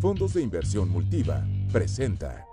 Fondos 0.00 0.32
de 0.32 0.40
Inversión 0.40 0.88
Multiva 0.88 1.46
presenta. 1.70 2.46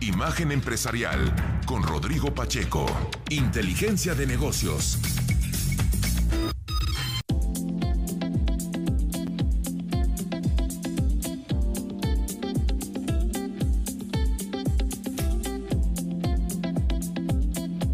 Imagen 0.00 0.50
empresarial 0.50 1.32
con 1.64 1.84
Rodrigo 1.84 2.34
Pacheco. 2.34 2.84
Inteligencia 3.30 4.16
de 4.16 4.26
negocios. 4.26 4.98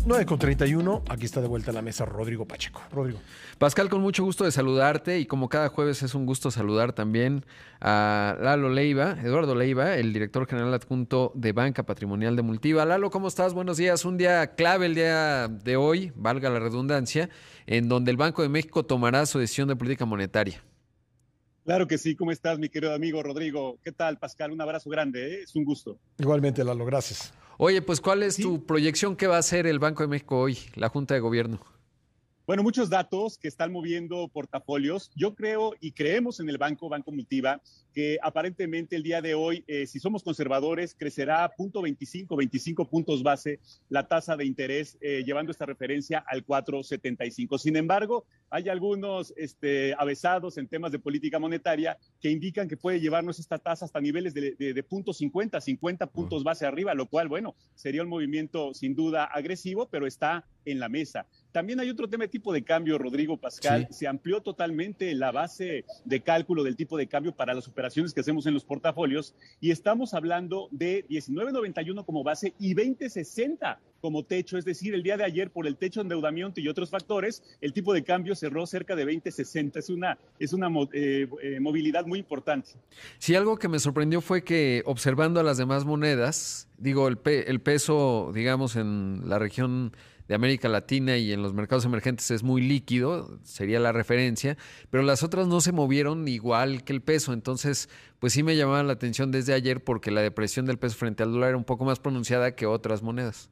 9 0.07 0.27
con 0.27 0.39
31, 0.39 1.03
aquí 1.09 1.25
está 1.25 1.41
de 1.41 1.49
vuelta 1.49 1.71
a 1.71 1.75
la 1.75 1.81
mesa 1.81 2.05
Rodrigo 2.05 2.45
Pacheco. 2.47 2.83
Rodrigo. 2.93 3.21
Pascal, 3.57 3.89
con 3.89 4.03
mucho 4.03 4.23
gusto 4.23 4.45
de 4.45 4.53
saludarte 4.53 5.19
y 5.19 5.25
como 5.25 5.49
cada 5.49 5.69
jueves 5.69 6.03
es 6.03 6.15
un 6.15 6.27
gusto 6.27 6.51
saludar 6.51 6.93
también 6.93 7.47
a 7.81 8.37
Lalo 8.39 8.69
Leiva, 8.69 9.17
Eduardo 9.23 9.55
Leiva, 9.55 9.95
el 9.97 10.13
director 10.13 10.47
general 10.47 10.75
adjunto 10.75 11.33
de 11.35 11.53
Banca 11.53 11.85
Patrimonial 11.85 12.37
de 12.37 12.43
Multiva. 12.43 12.85
Lalo, 12.85 13.11
¿cómo 13.11 13.29
estás? 13.29 13.55
Buenos 13.55 13.79
días. 13.79 14.05
Un 14.05 14.19
día 14.19 14.55
clave 14.57 14.85
el 14.87 14.95
día 14.95 15.49
de 15.49 15.77
hoy, 15.77 16.13
valga 16.17 16.51
la 16.51 16.59
redundancia, 16.59 17.31
en 17.67 17.89
donde 17.89 18.11
el 18.11 18.19
Banco 18.19 18.43
de 18.43 18.51
México 18.51 18.85
tomará 18.85 19.25
su 19.25 19.39
decisión 19.39 19.69
de 19.69 19.77
política 19.77 20.05
monetaria. 20.05 20.63
Claro 21.65 21.87
que 21.87 21.97
sí, 21.97 22.15
¿cómo 22.15 22.31
estás, 22.31 22.59
mi 22.59 22.69
querido 22.69 22.93
amigo 22.93 23.23
Rodrigo? 23.23 23.79
¿Qué 23.83 23.91
tal, 23.91 24.19
Pascal? 24.19 24.53
Un 24.53 24.61
abrazo 24.61 24.91
grande, 24.91 25.37
¿eh? 25.37 25.43
es 25.45 25.57
un 25.57 25.65
gusto. 25.65 25.99
Igualmente, 26.19 26.63
Lalo, 26.63 26.85
gracias. 26.85 27.33
Oye, 27.57 27.83
pues 27.83 28.01
¿cuál 28.01 28.23
es 28.23 28.37
tu 28.37 28.65
proyección? 28.67 29.17
¿Qué 29.17 29.27
va 29.27 29.37
a 29.37 29.41
hacer 29.41 29.67
el 29.67 29.79
Banco 29.79 30.03
de 30.03 30.09
México 30.09 30.41
hoy, 30.41 30.59
la 30.75 30.89
Junta 30.89 31.15
de 31.15 31.21
Gobierno? 31.21 31.61
Bueno, 32.47 32.63
muchos 32.63 32.91
datos 32.91 33.39
que 33.39 33.49
están 33.49 33.73
moviendo 33.73 34.29
portafolios. 34.29 35.11
Yo 35.15 35.35
creo 35.35 35.73
y 35.81 35.93
creemos 35.93 36.41
en 36.41 36.51
el 36.51 36.59
banco, 36.59 36.91
Banco 36.91 37.11
Multiva, 37.11 37.63
que 37.95 38.19
aparentemente 38.23 38.97
el 38.97 39.03
día 39.03 39.23
de 39.23 39.35
hoy, 39.35 39.65
eh, 39.67 39.87
si 39.87 39.99
somos 39.99 40.23
conservadores, 40.23 40.95
crecerá 40.95 41.51
0.25, 41.57 42.37
25 42.37 42.91
puntos 42.91 43.23
base 43.23 43.61
la 43.89 44.09
tasa 44.09 44.37
de 44.37 44.45
interés, 44.45 44.99
eh, 45.01 45.23
llevando 45.25 45.53
esta 45.53 45.65
referencia 45.65 46.23
al 46.27 46.45
4.75. 46.45 47.57
Sin 47.57 47.77
embargo, 47.77 48.27
hay 48.55 48.69
algunos 48.69 49.35
este, 49.37 49.97
avesados 49.99 50.59
en 50.59 50.69
temas 50.69 50.93
de 50.93 51.01
política 51.01 51.41
monetaria 51.41 51.99
que 52.21 52.31
indican 52.31 52.69
que 52.69 52.77
puede 52.77 53.01
llevarnos 53.01 53.41
esta 53.41 53.59
tasa 53.59 53.85
hasta 53.85 54.01
niveles 54.01 54.33
de, 54.33 54.55
de, 54.57 54.73
de 54.73 54.83
punto 54.85 55.13
50, 55.13 55.61
50 55.61 56.07
puntos 56.07 56.45
base 56.45 56.65
arriba, 56.65 56.95
lo 56.95 57.07
cual, 57.07 57.27
bueno, 57.27 57.57
sería 57.75 58.05
un 58.05 58.09
movimiento 58.09 58.73
sin 58.73 58.95
duda 58.95 59.25
agresivo, 59.25 59.89
pero 59.89 60.07
está 60.07 60.47
en 60.65 60.79
la 60.79 60.89
mesa. 60.89 61.27
También 61.51 61.81
hay 61.81 61.91
otro 61.91 62.09
tema 62.09 62.25
de 62.25 62.29
tipo 62.29 62.53
de 62.53 62.63
cambio, 62.63 62.97
Rodrigo 62.97 63.37
Pascal. 63.37 63.89
Se 63.91 64.07
amplió 64.07 64.41
totalmente 64.41 65.13
la 65.15 65.33
base 65.33 65.85
de 66.05 66.21
cálculo 66.21 66.63
del 66.63 66.77
tipo 66.77 66.97
de 66.97 67.09
cambio 67.09 67.35
para 67.35 67.55
las 67.55 67.67
operaciones 67.67 68.15
que 68.15 68.21
hacemos 68.21 68.47
en 68.47 68.55
los 68.55 68.65
portafolios 68.65 69.35
y 69.61 69.73
estamos 69.73 70.15
hablando 70.15 70.69
de 70.71 71.05
19.91 71.09 72.05
como 72.05 72.23
base 72.23 72.55
y 72.61 72.75
20.60 72.75 73.79
como 74.05 74.23
techo. 74.23 74.59
Es 74.59 74.67
decir, 74.67 74.93
el 74.93 75.03
día 75.03 75.17
de 75.17 75.25
ayer 75.25 75.51
por 75.51 75.67
el 75.67 75.79
techo 75.79 76.01
de 76.01 76.03
endeudamiento 76.03 76.61
y 76.61 76.69
otros 76.69 76.91
factores, 76.91 77.43
el 77.63 77.73
tipo 77.73 77.95
de 77.95 78.05
cambio 78.05 78.35
cerró 78.35 78.67
cerca 78.67 78.95
de 78.95 79.07
20.60. 79.07 79.79
Es 79.79 79.89
una, 79.89 80.19
es 80.39 80.53
una 80.53 80.69
eh, 80.93 81.27
eh, 81.43 81.59
movilidad 81.59 82.05
muy 82.05 82.19
importante. 82.19 82.73
Sí, 83.17 83.35
algo 83.35 83.57
que 83.57 83.67
me 83.67 83.79
sorprendió 83.79 84.21
fue 84.21 84.45
que 84.45 84.83
observando 84.85 85.41
a 85.41 85.43
las 85.43 85.57
demás 85.57 85.87
monedas, 85.87 86.69
digo, 86.77 87.09
el, 87.09 87.17
pe 87.17 87.51
el 87.51 87.63
peso, 87.63 88.31
digamos, 88.35 88.77
en 88.77 89.23
la 89.25 89.39
región 89.39 89.93
de 90.29 90.35
América 90.35 90.69
Latina 90.69 91.17
y 91.17 91.33
en 91.33 91.41
los 91.41 91.55
mercados 91.55 91.87
emergentes 91.87 92.31
es 92.31 92.43
muy 92.43 92.61
líquido, 92.61 93.39
sería 93.43 93.81
la 93.81 93.93
referencia, 93.93 94.59
pero 94.91 95.03
las 95.03 95.23
otras 95.23 95.49
no 95.49 95.63
se 95.63 95.73
movieron 95.73 96.29
igual 96.29 96.85
que 96.85 96.93
el 96.93 97.01
peso, 97.01 97.33
entonces 97.33 97.89
pues 98.19 98.35
sí 98.35 98.43
me 98.43 98.57
llamaba 98.57 98.83
la 98.83 98.93
atención 98.93 99.31
desde 99.31 99.55
ayer 99.55 99.83
porque 99.83 100.11
la 100.11 100.21
depresión 100.21 100.67
del 100.67 100.79
peso 100.79 100.97
frente 100.97 101.23
al 101.23 101.33
dólar 101.33 101.51
era 101.51 101.59
un 101.59 101.65
poco 101.65 101.87
más 101.87 102.01
pronunciada 102.01 102.55
que 102.55 102.67
otras 102.67 103.03
monedas. 103.03 103.51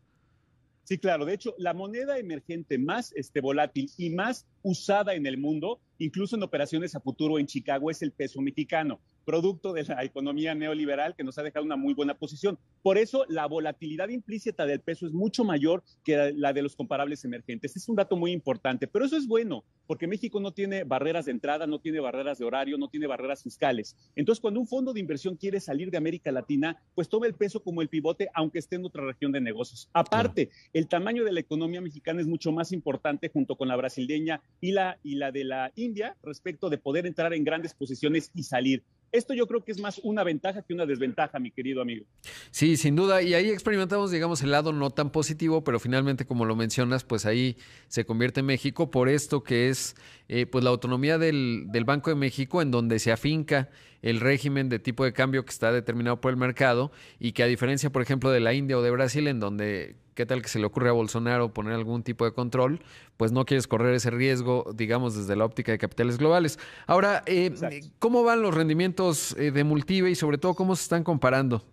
Sí, 0.84 0.98
claro. 0.98 1.24
De 1.24 1.34
hecho, 1.34 1.54
la 1.58 1.74
moneda 1.74 2.18
emergente 2.18 2.76
más 2.76 3.12
este, 3.14 3.40
volátil 3.40 3.90
y 3.96 4.10
más 4.10 4.46
usada 4.62 5.14
en 5.14 5.26
el 5.26 5.38
mundo, 5.38 5.80
incluso 5.98 6.36
en 6.36 6.42
operaciones 6.42 6.94
a 6.94 7.00
futuro 7.00 7.38
en 7.38 7.46
Chicago, 7.46 7.90
es 7.90 8.02
el 8.02 8.12
peso 8.12 8.40
mexicano, 8.40 9.00
producto 9.24 9.72
de 9.72 9.84
la 9.84 10.04
economía 10.04 10.54
neoliberal 10.54 11.14
que 11.14 11.24
nos 11.24 11.38
ha 11.38 11.42
dejado 11.42 11.64
una 11.64 11.76
muy 11.76 11.94
buena 11.94 12.14
posición. 12.14 12.58
Por 12.82 12.98
eso, 12.98 13.24
la 13.28 13.46
volatilidad 13.46 14.08
implícita 14.08 14.66
del 14.66 14.80
peso 14.80 15.06
es 15.06 15.12
mucho 15.12 15.44
mayor 15.44 15.82
que 16.04 16.32
la 16.34 16.52
de 16.52 16.62
los 16.62 16.76
comparables 16.76 17.24
emergentes. 17.24 17.76
Es 17.76 17.88
un 17.88 17.96
dato 17.96 18.16
muy 18.16 18.32
importante, 18.32 18.86
pero 18.86 19.04
eso 19.04 19.16
es 19.16 19.26
bueno, 19.26 19.64
porque 19.86 20.06
México 20.06 20.40
no 20.40 20.52
tiene 20.52 20.84
barreras 20.84 21.26
de 21.26 21.32
entrada, 21.32 21.66
no 21.66 21.80
tiene 21.80 22.00
barreras 22.00 22.38
de 22.38 22.44
horario, 22.44 22.78
no 22.78 22.88
tiene 22.88 23.06
barreras 23.06 23.42
fiscales. 23.42 23.96
Entonces, 24.16 24.40
cuando 24.40 24.60
un 24.60 24.66
fondo 24.66 24.92
de 24.92 25.00
inversión 25.00 25.36
quiere 25.36 25.60
salir 25.60 25.90
de 25.90 25.98
América 25.98 26.32
Latina, 26.32 26.82
pues 26.94 27.08
toma 27.08 27.26
el 27.26 27.34
peso 27.34 27.62
como 27.62 27.82
el 27.82 27.88
pivote, 27.88 28.28
aunque 28.34 28.58
esté 28.58 28.76
en 28.76 28.84
otra 28.84 29.04
región 29.04 29.32
de 29.32 29.40
negocios. 29.40 29.88
Aparte, 29.92 30.50
el 30.72 30.88
tamaño 30.88 31.24
de 31.24 31.32
la 31.32 31.40
economía 31.40 31.80
mexicana 31.80 32.20
es 32.20 32.26
mucho 32.26 32.52
más 32.52 32.72
importante 32.72 33.28
junto 33.28 33.56
con 33.56 33.68
la 33.68 33.76
brasileña 33.76 34.42
y 34.60 34.72
la, 34.72 34.98
y 35.02 35.16
la 35.16 35.32
de 35.32 35.44
la 35.44 35.72
India 35.76 36.16
respecto 36.22 36.70
de 36.70 36.78
poder 36.78 37.06
entrar 37.06 37.32
en 37.34 37.44
grandes 37.44 37.74
posiciones 37.74 38.30
y 38.34 38.42
salir. 38.42 38.82
Esto 39.12 39.34
yo 39.34 39.46
creo 39.46 39.62
que 39.62 39.72
es 39.72 39.80
más 39.80 40.00
una 40.02 40.24
ventaja 40.24 40.62
que 40.62 40.72
una 40.72 40.86
desventaja, 40.86 41.38
mi 41.38 41.50
querido 41.50 41.82
amigo. 41.82 42.06
Sí, 42.50 42.78
sin 42.78 42.96
duda. 42.96 43.22
Y 43.22 43.34
ahí 43.34 43.50
experimentamos, 43.50 44.10
digamos, 44.10 44.42
el 44.42 44.50
lado 44.50 44.72
no 44.72 44.90
tan 44.90 45.10
positivo, 45.10 45.62
pero 45.62 45.78
finalmente, 45.78 46.24
como 46.24 46.46
lo 46.46 46.56
mencionas, 46.56 47.04
pues 47.04 47.26
ahí 47.26 47.56
se 47.88 48.06
convierte 48.06 48.40
en 48.40 48.46
México 48.46 48.90
por 48.90 49.10
esto 49.10 49.42
que 49.42 49.68
es 49.68 49.94
eh, 50.28 50.46
pues 50.46 50.64
la 50.64 50.70
autonomía 50.70 51.18
del, 51.18 51.66
del 51.68 51.84
Banco 51.84 52.08
de 52.08 52.16
México, 52.16 52.62
en 52.62 52.70
donde 52.70 52.98
se 52.98 53.12
afinca 53.12 53.68
el 54.00 54.18
régimen 54.18 54.68
de 54.68 54.78
tipo 54.78 55.04
de 55.04 55.12
cambio 55.12 55.44
que 55.44 55.50
está 55.50 55.72
determinado 55.72 56.20
por 56.20 56.30
el 56.30 56.36
mercado 56.36 56.90
y 57.20 57.32
que 57.32 57.42
a 57.42 57.46
diferencia, 57.46 57.90
por 57.90 58.02
ejemplo, 58.02 58.30
de 58.30 58.40
la 58.40 58.54
India 58.54 58.78
o 58.78 58.82
de 58.82 58.90
Brasil, 58.90 59.28
en 59.28 59.40
donde 59.40 59.96
qué 60.14 60.26
tal 60.26 60.42
que 60.42 60.48
se 60.48 60.58
le 60.58 60.66
ocurre 60.66 60.88
a 60.88 60.92
Bolsonaro 60.92 61.52
poner 61.52 61.74
algún 61.74 62.02
tipo 62.02 62.24
de 62.24 62.32
control, 62.32 62.80
pues 63.16 63.32
no 63.32 63.44
quieres 63.44 63.66
correr 63.66 63.94
ese 63.94 64.10
riesgo, 64.10 64.72
digamos, 64.74 65.16
desde 65.16 65.36
la 65.36 65.44
óptica 65.44 65.72
de 65.72 65.78
capitales 65.78 66.18
globales. 66.18 66.58
Ahora, 66.86 67.22
eh, 67.26 67.52
¿cómo 67.98 68.24
van 68.24 68.42
los 68.42 68.54
rendimientos 68.54 69.36
eh, 69.38 69.50
de 69.50 69.64
Multive 69.64 70.10
y 70.10 70.14
sobre 70.14 70.38
todo 70.38 70.54
cómo 70.54 70.76
se 70.76 70.82
están 70.82 71.04
comparando? 71.04 71.64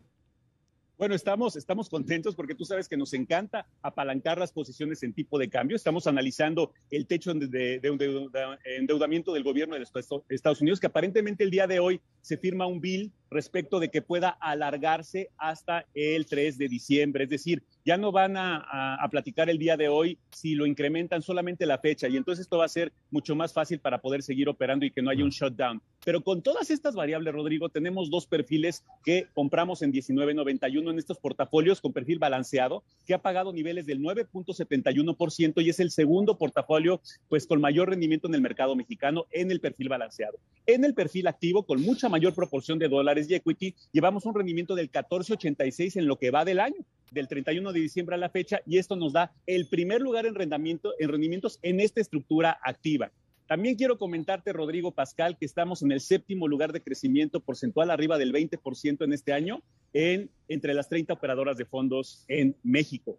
Bueno, 0.99 1.15
estamos, 1.15 1.55
estamos 1.55 1.87
contentos 1.87 2.35
porque 2.35 2.53
tú 2.53 2.65
sabes 2.65 2.89
que 2.89 2.97
nos 2.97 3.13
encanta 3.13 3.65
apalancar 3.81 4.37
las 4.37 4.51
posiciones 4.51 5.01
en 5.01 5.13
tipo 5.13 5.39
de 5.39 5.49
cambio. 5.49 5.77
Estamos 5.77 6.07
analizando 6.07 6.73
el 6.91 7.07
techo 7.07 7.33
de, 7.33 7.47
de, 7.47 7.79
de 7.79 8.57
endeudamiento 8.75 9.31
del 9.31 9.45
gobierno 9.45 9.77
de 9.77 9.85
Estados 10.27 10.59
Unidos, 10.59 10.77
que 10.77 10.87
aparentemente 10.87 11.45
el 11.45 11.51
día 11.51 11.67
de 11.67 11.79
hoy 11.79 12.01
se 12.29 12.37
firma 12.37 12.67
un 12.67 12.79
bill 12.79 13.11
respecto 13.31 13.79
de 13.79 13.89
que 13.89 14.03
pueda 14.03 14.29
alargarse 14.29 15.29
hasta 15.37 15.87
el 15.95 16.27
3 16.27 16.59
de 16.59 16.67
diciembre. 16.67 17.23
Es 17.23 17.29
decir, 17.31 17.63
ya 17.85 17.97
no 17.97 18.11
van 18.11 18.37
a, 18.37 18.57
a, 18.57 19.03
a, 19.03 19.09
platicar 19.09 19.49
el 19.49 19.57
día 19.57 19.77
de 19.77 19.87
hoy 19.87 20.19
si 20.31 20.53
lo 20.53 20.65
incrementan 20.67 21.21
solamente 21.21 21.65
la 21.65 21.79
fecha 21.79 22.07
y 22.07 22.17
entonces 22.17 22.43
esto 22.43 22.59
va 22.59 22.65
a 22.65 22.69
ser 22.69 22.91
mucho 23.09 23.35
más 23.35 23.53
fácil 23.53 23.79
para 23.79 23.99
poder 23.99 24.21
seguir 24.21 24.47
operando 24.47 24.85
y 24.85 24.91
que 24.91 25.01
no 25.01 25.09
haya 25.09 25.23
un 25.23 25.31
shutdown. 25.31 25.81
Pero 26.05 26.23
con 26.23 26.41
todas 26.41 26.69
estas 26.69 26.95
variables, 26.95 27.33
Rodrigo, 27.33 27.69
tenemos 27.69 28.09
dos 28.09 28.25
perfiles 28.25 28.83
que 29.03 29.27
compramos 29.33 29.81
en 29.81 29.91
19.91 29.91 30.91
en 30.91 30.99
estos 30.99 31.17
portafolios 31.17 31.81
con 31.81 31.93
perfil 31.93 32.19
balanceado, 32.19 32.83
que 33.05 33.13
ha 33.13 33.21
pagado 33.21 33.53
niveles 33.53 33.85
del 33.85 33.99
9.71% 34.01 35.63
y 35.63 35.69
es 35.69 35.79
el 35.79 35.91
segundo 35.91 36.37
portafolio 36.37 37.01
pues 37.27 37.47
con 37.47 37.59
mayor 37.61 37.89
rendimiento 37.89 38.27
en 38.27 38.35
el 38.35 38.41
mercado 38.41 38.75
mexicano 38.75 39.25
en 39.31 39.51
el 39.51 39.59
perfil 39.59 39.89
balanceado. 39.89 40.37
En 40.65 40.85
el 40.85 40.93
perfil 40.93 41.27
activo, 41.27 41.63
con 41.63 41.81
mucha 41.81 42.07
mayor 42.09 42.18
proporción 42.33 42.79
de 42.79 42.87
dólares 42.87 43.29
y 43.29 43.35
equity, 43.35 43.75
llevamos 43.91 44.25
un 44.25 44.35
rendimiento 44.35 44.75
del 44.75 44.91
14.86 44.91 45.97
en 45.97 46.05
lo 46.05 46.17
que 46.17 46.31
va 46.31 46.45
del 46.45 46.59
año, 46.59 46.85
del 47.11 47.27
31 47.27 47.71
de 47.73 47.79
diciembre 47.79 48.15
a 48.15 48.19
la 48.19 48.29
fecha, 48.29 48.61
y 48.65 48.77
esto 48.77 48.95
nos 48.95 49.13
da 49.13 49.31
el 49.45 49.67
primer 49.67 50.01
lugar 50.01 50.25
en, 50.25 50.35
rendimiento, 50.35 50.93
en 50.99 51.09
rendimientos 51.09 51.59
en 51.61 51.79
esta 51.79 52.01
estructura 52.01 52.59
activa. 52.63 53.11
También 53.47 53.75
quiero 53.75 53.97
comentarte, 53.97 54.53
Rodrigo 54.53 54.91
Pascal, 54.91 55.35
que 55.35 55.45
estamos 55.45 55.81
en 55.81 55.91
el 55.91 56.01
séptimo 56.01 56.47
lugar 56.47 56.71
de 56.71 56.83
crecimiento 56.83 57.39
porcentual, 57.39 57.89
arriba 57.89 58.19
del 58.19 58.31
20% 58.31 59.03
en 59.03 59.11
este 59.11 59.33
año, 59.33 59.63
en, 59.91 60.29
entre 60.47 60.75
las 60.75 60.87
30 60.87 61.13
operadoras 61.13 61.57
de 61.57 61.65
fondos 61.65 62.25
en 62.27 62.55
México. 62.61 63.17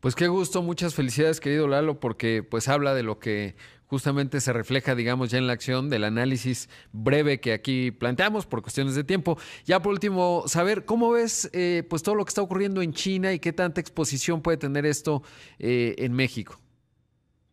Pues 0.00 0.14
qué 0.14 0.28
gusto, 0.28 0.62
muchas 0.62 0.94
felicidades, 0.94 1.40
querido 1.40 1.68
Lalo, 1.68 2.00
porque 2.00 2.42
pues 2.42 2.68
habla 2.68 2.94
de 2.94 3.02
lo 3.02 3.18
que 3.18 3.54
justamente 3.86 4.40
se 4.40 4.52
refleja, 4.52 4.94
digamos, 4.94 5.30
ya 5.30 5.38
en 5.38 5.46
la 5.46 5.52
acción 5.52 5.90
del 5.90 6.04
análisis 6.04 6.70
breve 6.92 7.40
que 7.40 7.52
aquí 7.52 7.90
planteamos 7.90 8.46
por 8.46 8.62
cuestiones 8.62 8.94
de 8.94 9.04
tiempo. 9.04 9.38
Ya 9.64 9.82
por 9.82 9.92
último, 9.92 10.44
saber 10.46 10.86
cómo 10.86 11.10
ves 11.10 11.50
eh, 11.52 11.84
pues 11.90 12.02
todo 12.02 12.14
lo 12.14 12.24
que 12.24 12.30
está 12.30 12.42
ocurriendo 12.42 12.80
en 12.80 12.94
China 12.94 13.32
y 13.32 13.38
qué 13.38 13.52
tanta 13.52 13.80
exposición 13.80 14.40
puede 14.40 14.56
tener 14.56 14.86
esto 14.86 15.22
eh, 15.58 15.94
en 15.98 16.14
México. 16.14 16.58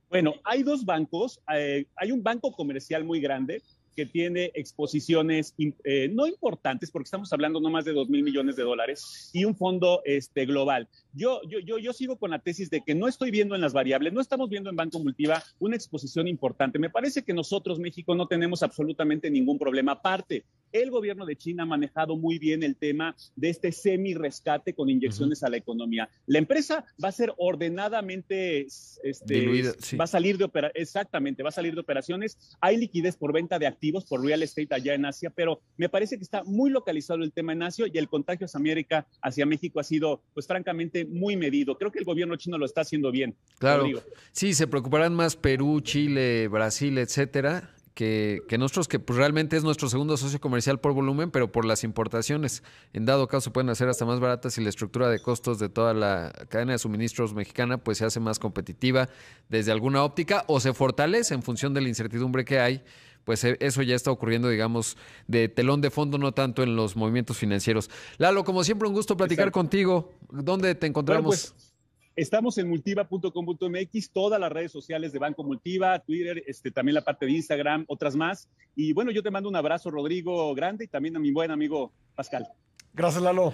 Bueno, 0.10 0.34
hay 0.44 0.64
dos 0.64 0.86
bancos. 0.86 1.40
Eh, 1.54 1.86
hay 1.96 2.12
un 2.12 2.24
banco 2.24 2.52
comercial 2.52 3.04
muy 3.04 3.20
grande 3.20 3.62
que 4.00 4.06
tiene 4.06 4.50
exposiciones 4.54 5.54
eh, 5.84 6.08
no 6.08 6.26
importantes, 6.26 6.90
porque 6.90 7.08
estamos 7.08 7.34
hablando 7.34 7.60
no 7.60 7.70
más 7.70 7.84
de 7.84 7.92
2 7.92 8.08
mil 8.08 8.24
millones 8.24 8.56
de 8.56 8.64
dólares, 8.64 9.30
y 9.34 9.44
un 9.44 9.58
fondo 9.58 10.02
este, 10.06 10.46
global. 10.46 10.88
Yo, 11.12 11.42
yo, 11.50 11.60
yo, 11.60 11.78
yo 11.80 11.92
sigo 11.92 12.16
con 12.16 12.32
la 12.32 12.40
tesis 12.40 12.70
de 12.70 12.80
que 12.80 12.96
no 12.96 13.10
estoy 13.10 13.30
viendo 13.30 13.56
en 13.56 13.62
las 13.62 13.74
variables, 13.74 14.14
no 14.14 14.22
estamos 14.22 14.50
viendo 14.50 14.70
en 14.70 14.78
Banco 14.78 15.00
Multiva 15.00 15.44
una 15.60 15.76
exposición 15.76 16.30
importante. 16.30 16.80
Me 16.80 16.90
parece 16.90 17.24
que 17.24 17.34
nosotros, 17.34 17.78
México, 17.78 18.16
no 18.16 18.26
tenemos 18.26 18.64
absolutamente 18.64 19.30
ningún 19.30 19.60
problema. 19.60 19.92
Aparte, 19.92 20.46
el 20.72 20.92
gobierno 20.92 21.26
de 21.26 21.36
China 21.36 21.64
ha 21.64 21.66
manejado 21.66 22.18
muy 22.18 22.40
bien 22.40 22.64
el 22.64 22.76
tema 22.76 23.16
de 23.36 23.50
este 23.50 23.72
semi-rescate 23.72 24.74
con 24.74 24.90
inyecciones 24.90 25.44
a 25.44 25.50
la 25.50 25.58
economía. 25.58 26.10
La 26.26 26.40
empresa 26.40 26.86
va 27.04 27.10
a 27.10 27.12
ser 27.12 27.34
ordenadamente, 27.38 28.68
este, 29.04 29.74
va 30.00 30.04
a 30.04 30.08
salir 30.08 30.38
de 30.38 30.50
exactamente, 30.76 31.44
va 31.44 31.50
a 31.50 31.54
salir 31.54 31.74
de 31.74 31.82
operaciones. 31.82 32.38
Hay 32.62 32.78
liquidez 32.78 33.16
por 33.16 33.34
venta 33.34 33.60
de 33.60 33.68
activos, 33.68 34.06
por 34.06 34.24
real 34.24 34.44
estate 34.44 34.74
allá 34.74 34.94
en 34.94 35.06
Asia, 35.06 35.30
pero 35.30 35.62
me 35.78 35.90
parece 35.90 36.18
que 36.18 36.24
está 36.24 36.44
muy 36.44 36.70
localizado 36.70 37.24
el 37.24 37.32
tema 37.32 37.54
en 37.54 37.64
Asia 37.64 37.86
y 37.92 37.98
el 37.98 38.10
contagio 38.10 38.46
hacia 38.46 38.60
América, 38.60 39.08
hacia 39.22 39.46
México 39.46 39.80
ha 39.80 39.84
sido, 39.84 40.22
pues 40.34 40.48
francamente, 40.48 41.06
muy 41.06 41.36
medido. 41.36 41.78
Creo 41.78 41.92
que 41.92 42.00
el 42.00 42.06
gobierno 42.06 42.36
chino 42.36 42.58
lo 42.58 42.66
está 42.66 42.82
haciendo 42.82 43.12
bien. 43.12 43.36
Claro. 43.58 43.86
Sí, 44.32 44.54
se 44.54 44.68
preocuparán 44.68 45.14
más 45.14 45.36
Perú, 45.36 45.82
Chile, 45.82 46.48
Brasil, 46.48 46.98
etcétera 46.98 47.74
que, 48.00 48.58
nosotros, 48.58 48.88
que 48.88 48.98
pues, 48.98 49.18
realmente 49.18 49.58
es 49.58 49.66
nuestro 49.66 49.90
segundo 49.90 50.16
socio 50.16 50.40
comercial 50.40 50.80
por 50.80 50.94
volumen, 50.94 51.32
pero 51.32 51.52
por 51.52 51.66
las 51.66 51.84
importaciones. 51.84 52.64
En 52.94 53.06
dado 53.06 53.28
caso 53.28 53.52
pueden 53.52 53.70
hacer 53.70 53.90
hasta 53.90 54.06
más 54.06 54.22
baratas 54.22 54.58
y 54.58 54.62
la 54.62 54.70
estructura 54.70 55.10
de 55.10 55.22
costos 55.22 55.60
de 55.60 55.68
toda 55.68 55.94
la 55.94 56.32
cadena 56.48 56.72
de 56.72 56.80
suministros 56.80 57.34
mexicana 57.34 57.78
pues 57.78 57.98
se 57.98 58.06
hace 58.06 58.22
más 58.22 58.40
competitiva 58.40 59.10
desde 59.50 59.74
alguna 59.74 60.02
óptica 60.04 60.46
o 60.48 60.62
se 60.62 60.74
fortalece 60.74 61.34
en 61.34 61.44
función 61.44 61.74
de 61.74 61.82
la 61.82 61.90
incertidumbre 61.90 62.46
que 62.46 62.60
hay 62.60 62.84
pues 63.26 63.44
eh, 63.44 63.58
eso 63.60 63.82
ya 63.82 63.96
está 63.96 64.12
ocurriendo, 64.12 64.48
digamos, 64.48 64.96
de 65.28 65.50
telón 65.50 65.82
de 65.82 65.92
fondo, 65.92 66.18
no 66.18 66.32
tanto 66.32 66.64
en 66.64 66.78
los 66.78 66.96
movimientos 66.96 67.38
financieros. 67.38 67.90
Lalo, 68.18 68.46
como 68.46 68.64
siempre, 68.64 68.88
un 68.88 68.94
gusto 68.94 69.18
platicar 69.18 69.52
contigo. 69.52 70.14
¿Dónde 70.32 70.74
te 70.74 70.88
encontramos? 70.88 71.54
Pues, 71.54 71.69
Estamos 72.16 72.58
en 72.58 72.68
multiva.com.mx, 72.68 74.12
todas 74.12 74.40
las 74.40 74.52
redes 74.52 74.72
sociales 74.72 75.14
de 75.14 75.20
Banco 75.20 75.44
Multiva, 75.44 76.00
Twitter, 76.00 76.44
este, 76.48 76.72
también 76.72 76.96
la 76.96 77.04
parte 77.04 77.26
de 77.26 77.32
Instagram, 77.32 77.86
otras 77.88 78.16
más. 78.16 78.50
Y 78.76 78.94
bueno, 78.94 79.12
yo 79.12 79.24
te 79.24 79.32
mando 79.32 79.48
un 79.48 79.56
abrazo, 79.56 79.90
Rodrigo, 79.90 80.54
grande, 80.54 80.86
y 80.86 80.88
también 80.88 81.16
a 81.16 81.20
mi 81.20 81.32
buen 81.32 81.52
amigo 81.52 81.94
Pascal. 82.16 82.48
Gracias, 82.94 83.24
Lalo. 83.24 83.54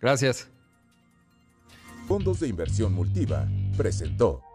Gracias. 0.00 0.50
Fondos 2.08 2.40
de 2.40 2.48
Inversión 2.48 2.92
Multiva 2.92 3.46
presentó. 3.76 4.49